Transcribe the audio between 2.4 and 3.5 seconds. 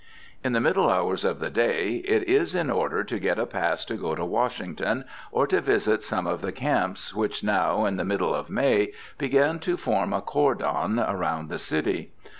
in order to get a